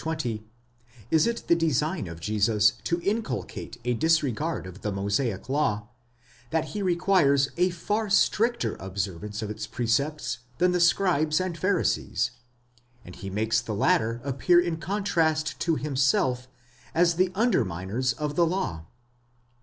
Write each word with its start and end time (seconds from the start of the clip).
20, 0.01 0.43
is 1.11 1.27
it 1.27 1.43
the 1.45 1.55
design 1.55 2.07
of 2.07 2.19
Jesus 2.19 2.71
to 2.83 2.99
inculcate 3.03 3.77
@ 3.83 3.83
dis 3.99 4.23
regard 4.23 4.65
of 4.65 4.81
the 4.81 4.91
Mosaic 4.91 5.47
law, 5.47 5.89
that 6.49 6.69
he 6.73 6.81
requires 6.81 7.49
a 7.55 7.69
far 7.69 8.09
stricter 8.09 8.75
observance 8.79 9.43
of 9.43 9.51
its 9.51 9.67
precepts 9.67 10.39
than 10.57 10.71
the 10.71 10.79
Scribes 10.79 11.39
and 11.39 11.55
Pharisees, 11.55 12.31
and 13.05 13.15
he 13.15 13.29
makes 13.29 13.61
the 13.61 13.75
latter 13.75 14.19
appear 14.23 14.59
in 14.59 14.77
contrast 14.77 15.59
to 15.59 15.75
himself 15.75 16.47
as 16.95 17.13
the 17.17 17.29
underminers 17.35 18.15
of 18.17 18.35
the 18.35 18.47
law. 18.47 18.87